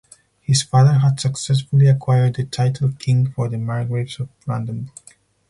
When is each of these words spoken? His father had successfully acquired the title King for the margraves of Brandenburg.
His 0.41 0.63
father 0.63 0.93
had 0.93 1.19
successfully 1.19 1.85
acquired 1.85 2.33
the 2.33 2.45
title 2.45 2.91
King 2.93 3.29
for 3.31 3.47
the 3.49 3.57
margraves 3.59 4.19
of 4.19 4.29
Brandenburg. 4.39 4.89